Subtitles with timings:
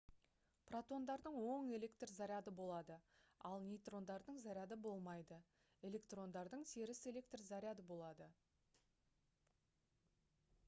[0.69, 2.95] протондардың оң электр заряды болады
[3.49, 5.37] ал нейтрондардың заряды болмайды
[5.89, 8.31] электрондардың теріс электр заряды болады